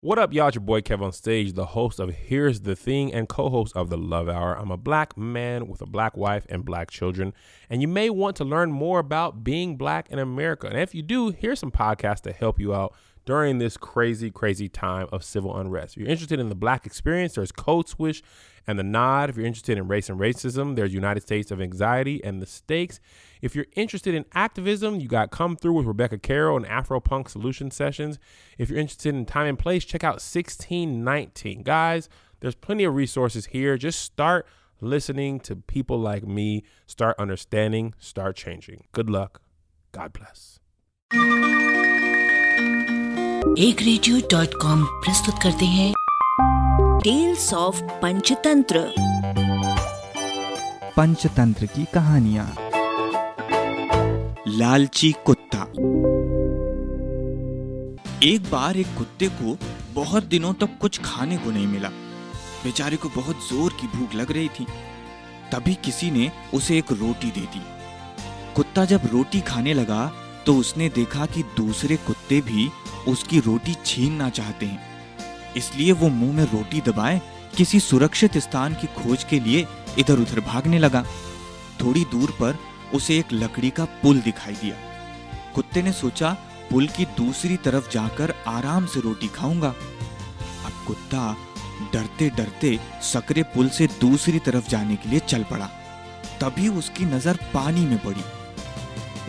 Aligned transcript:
What 0.00 0.16
up, 0.16 0.32
y'all? 0.32 0.46
It's 0.46 0.54
your 0.54 0.62
boy 0.62 0.80
Kev 0.80 1.02
on 1.02 1.10
stage, 1.10 1.54
the 1.54 1.66
host 1.66 1.98
of 1.98 2.14
Here's 2.14 2.60
the 2.60 2.76
Thing 2.76 3.12
and 3.12 3.28
co 3.28 3.48
host 3.48 3.76
of 3.76 3.90
The 3.90 3.96
Love 3.96 4.28
Hour. 4.28 4.56
I'm 4.56 4.70
a 4.70 4.76
black 4.76 5.18
man 5.18 5.66
with 5.66 5.82
a 5.82 5.86
black 5.86 6.16
wife 6.16 6.46
and 6.48 6.64
black 6.64 6.88
children, 6.88 7.34
and 7.68 7.82
you 7.82 7.88
may 7.88 8.08
want 8.08 8.36
to 8.36 8.44
learn 8.44 8.70
more 8.70 9.00
about 9.00 9.42
being 9.42 9.76
black 9.76 10.08
in 10.12 10.20
America. 10.20 10.68
And 10.68 10.78
if 10.78 10.94
you 10.94 11.02
do, 11.02 11.30
here's 11.30 11.58
some 11.58 11.72
podcasts 11.72 12.20
to 12.20 12.32
help 12.32 12.60
you 12.60 12.72
out 12.72 12.94
during 13.28 13.58
this 13.58 13.76
crazy, 13.76 14.30
crazy 14.30 14.70
time 14.70 15.06
of 15.12 15.22
civil 15.22 15.54
unrest. 15.54 15.94
If 15.94 16.00
you're 16.00 16.08
interested 16.08 16.40
in 16.40 16.48
the 16.48 16.54
black 16.54 16.86
experience, 16.86 17.34
there's 17.34 17.52
Code 17.52 17.86
Switch 17.86 18.22
and 18.66 18.78
The 18.78 18.82
Nod. 18.82 19.28
If 19.28 19.36
you're 19.36 19.44
interested 19.44 19.76
in 19.76 19.86
race 19.86 20.08
and 20.08 20.18
racism, 20.18 20.76
there's 20.76 20.94
United 20.94 21.20
States 21.20 21.50
of 21.50 21.60
Anxiety 21.60 22.24
and 22.24 22.40
The 22.40 22.46
Stakes. 22.46 23.00
If 23.42 23.54
you're 23.54 23.66
interested 23.76 24.14
in 24.14 24.24
activism, 24.32 24.98
you 24.98 25.08
got 25.08 25.30
Come 25.30 25.56
Through 25.56 25.74
with 25.74 25.84
Rebecca 25.84 26.16
Carroll 26.16 26.56
and 26.56 26.64
Afro 26.64 27.00
Punk 27.00 27.28
Solution 27.28 27.70
Sessions. 27.70 28.18
If 28.56 28.70
you're 28.70 28.78
interested 28.78 29.14
in 29.14 29.26
time 29.26 29.46
and 29.46 29.58
place, 29.58 29.84
check 29.84 30.02
out 30.02 30.22
1619. 30.22 31.64
Guys, 31.64 32.08
there's 32.40 32.54
plenty 32.54 32.84
of 32.84 32.94
resources 32.94 33.44
here. 33.44 33.76
Just 33.76 34.00
start 34.00 34.46
listening 34.80 35.38
to 35.40 35.54
people 35.54 36.00
like 36.00 36.26
me, 36.26 36.64
start 36.86 37.14
understanding, 37.18 37.92
start 37.98 38.36
changing. 38.36 38.84
Good 38.92 39.10
luck. 39.10 39.42
God 39.92 40.14
bless. 40.14 40.60
एक 43.58 43.80
radio 43.82 44.18
dot 44.18 44.48
com 44.62 44.84
प्रस्तुत 44.84 45.34
करते 45.42 45.64
हैं। 45.64 45.92
Tales 47.02 47.54
of 47.54 47.82
Panchatantra 47.82 48.82
Panchatantra 50.96 51.66
की 51.66 51.84
कहानियाँ। 51.84 52.56
लालची 54.48 55.12
कुत्ता। 55.26 55.62
एक 58.28 58.50
बार 58.52 58.76
एक 58.76 58.86
कुत्ते 58.98 59.28
को 59.28 59.56
बहुत 59.94 60.24
दिनों 60.24 60.54
तक 60.54 60.78
कुछ 60.80 61.00
खाने 61.04 61.36
को 61.36 61.50
नहीं 61.50 61.66
मिला। 61.66 61.88
बेचारे 62.64 62.96
को 62.96 63.08
बहुत 63.08 63.48
ज़ोर 63.48 63.72
की 63.72 63.86
भूख 63.86 64.14
लग 64.14 64.32
रही 64.32 64.48
थी। 64.48 64.66
तभी 65.52 65.74
किसी 65.74 66.10
ने 66.10 66.32
उसे 66.54 66.78
एक 66.78 66.92
रोटी 66.92 67.30
दे 67.30 67.40
दी। 67.40 67.62
कुत्ता 68.56 68.84
जब 68.84 69.00
रोटी 69.12 69.40
खाने 69.40 69.74
लगा 69.74 70.12
तो 70.48 70.54
उसने 70.54 70.88
देखा 70.88 71.24
कि 71.26 71.42
दूसरे 71.56 71.96
कुत्ते 71.96 72.40
भी 72.40 72.68
उसकी 73.08 73.40
रोटी 73.40 73.74
छीनना 73.86 74.28
चाहते 74.30 74.66
हैं। 74.66 75.52
इसलिए 75.56 75.92
वो 75.92 76.08
मुँह 76.08 76.32
में 76.32 76.44
रोटी 76.44 76.80
दबाए, 76.80 77.20
किसी 77.56 77.80
सुरक्षित 77.80 78.38
स्थान 78.38 78.74
की 78.74 78.86
खोज 78.94 79.24
के 79.24 79.40
लिए 79.40 79.66
इधर 79.98 80.18
उधर 80.18 80.40
भागने 80.40 80.78
लगा। 80.78 81.04
थोड़ी 81.80 82.04
दूर 82.04 82.30
पर 82.30 82.58
उसे 82.94 83.18
एक 83.18 83.32
लकड़ी 83.32 83.70
का 83.70 83.84
पुल 83.84 84.20
दिखाई 84.20 84.54
दिया। 84.54 84.76
कुत्ते 85.54 85.82
ने 85.82 85.92
सोचा, 85.92 86.32
पुल 86.70 86.86
की 86.86 87.04
दूसरी 87.18 87.56
तरफ़ 87.56 87.90
जाकर 87.90 88.34
आराम 88.46 88.86
से 88.86 89.00
रोटी 89.00 89.28
खाऊँगा। 89.28 89.68
अब 89.68 90.84
कुत्ता 90.86 91.36
डरते 91.92 92.30
डरते 92.30 92.78
सकरे 93.02 93.42
पुल 93.42 93.68
से 93.68 93.88
दूसरी 94.00 94.38
तरफ़ 94.38 94.70
जाने 94.70 94.96
के 94.96 95.10
लिए 95.10 95.18
चल 95.18 95.42
पड़ा। 95.42 95.70
तभी 96.40 96.68
उसकी 96.68 97.04
नज़र 97.04 97.38
पानी 97.54 97.86
में 97.86 97.98
पड़ी। 97.98 98.24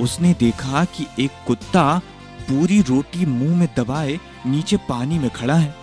उसने 0.00 0.32
देखा 0.34 0.84
कि 0.86 1.06
एक 1.18 1.44
कुत्ता 1.46 2.00
पूरी 2.40 2.80
रोटी 2.82 3.26
मुँह 3.26 3.56
में 3.56 3.68
दबाए 3.76 4.18
नीचे 4.46 4.76
पानी 4.88 5.18
में 5.18 5.30
खड़ा 5.30 5.54
है। 5.54 5.74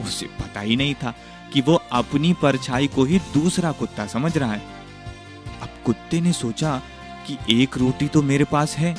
उसे 0.00 0.26
पता 0.40 0.60
ही 0.60 0.76
नहीं 0.76 0.94
था 0.94 1.14
कि 1.52 1.60
वो 1.60 1.74
अपनी 1.92 2.32
परछाई 2.32 2.86
को 2.86 3.04
ही 3.04 3.18
दूसरा 3.34 3.72
कुत्ता 3.72 4.06
समझ 4.06 4.36
रहा 4.38 4.52
है। 4.52 4.62
अब 5.62 5.68
कुत्ते 5.86 6.20
ने 6.20 6.32
सोचा 6.32 6.76
कि 7.26 7.36
एक 7.52 7.76
रोटी 7.78 8.08
तो 8.08 8.22
मेरे 8.22 8.44
पास 8.44 8.76
है। 8.76 8.94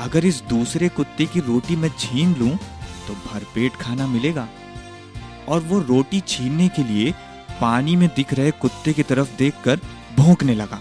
अगर 0.00 0.24
इस 0.24 0.42
दूसरे 0.42 0.88
कुत्ते 0.88 1.26
की 1.26 1.40
रोटी 1.40 1.76
मैं 1.76 1.90
छीन 1.98 2.34
लूँ 2.34 2.56
तो 3.06 3.14
भरपेट 3.14 3.72
खाना 3.72 4.06
मिलेगा। 4.06 4.48
और 5.48 5.60
वो 5.60 5.78
रोटी 5.80 6.20
छीनने 6.20 6.68
के 6.68 6.82
लिए 6.84 7.12
पानी 7.60 7.96
में 7.96 8.08
दिख 8.16 8.32
रहे 8.34 8.50
कुत्ते 8.50 8.92
की 8.92 9.02
तरफ़ 9.02 9.36
देखकर 9.36 9.80
भौंकने 10.16 10.54
लगा। 10.54 10.80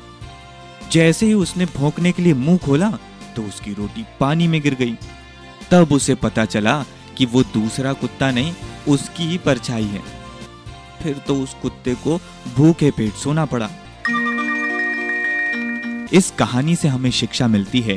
जैसे 0.93 1.25
ही 1.25 1.33
उसने 1.33 1.65
भौंकने 1.65 2.11
के 2.11 2.21
लिए 2.21 2.33
मुँह 2.33 2.57
खोला 2.57 2.89
तो 3.35 3.41
उसकी 3.41 3.73
रोटी 3.73 4.05
पानी 4.19 4.47
में 4.47 4.61
गिर 4.61 4.75
गई। 4.75 4.97
तब 5.71 5.91
उसे 5.91 6.15
पता 6.15 6.45
चला 6.45 6.85
कि 7.17 7.25
वो 7.25 7.43
दूसरा 7.43 7.93
कुत्ता 7.93 8.31
नहीं, 8.31 8.53
उसकी 8.87 9.23
ही 9.23 9.37
परछाई 9.37 9.83
है। 9.83 10.01
फिर 11.03 11.17
तो 11.27 11.35
उस 11.35 11.53
कुत्ते 11.61 11.95
को 11.95 12.19
भूखे 12.55 12.91
पेट 12.91 13.13
सोना 13.13 13.45
पड़ा। 13.45 13.69
इस 16.13 16.33
कहानी 16.39 16.75
से 16.75 16.87
हमें 16.87 17.11
शिक्षा 17.11 17.47
मिलती 17.47 17.81
है 17.81 17.95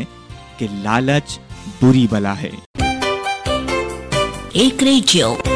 कि 0.58 0.68
लालच 0.82 1.40
बुरी 1.80 2.06
बला 2.06 2.32
है। 2.32 2.52
एक 4.56 4.82
रेडियो। 4.82 5.55